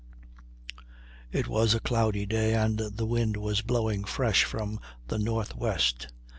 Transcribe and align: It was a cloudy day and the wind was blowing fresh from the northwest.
It 1.31 1.47
was 1.47 1.75
a 1.75 1.79
cloudy 1.79 2.25
day 2.25 2.55
and 2.55 2.79
the 2.79 3.05
wind 3.05 3.37
was 3.37 3.61
blowing 3.61 4.03
fresh 4.03 4.45
from 4.45 4.79
the 5.07 5.19
northwest. 5.19 6.07